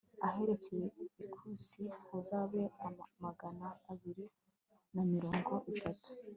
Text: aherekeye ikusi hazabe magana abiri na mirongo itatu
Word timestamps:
aherekeye 0.27 0.87
ikusi 1.27 1.81
hazabe 2.09 2.61
magana 3.23 3.67
abiri 3.91 4.25
na 4.93 5.03
mirongo 5.13 5.53
itatu 5.71 6.09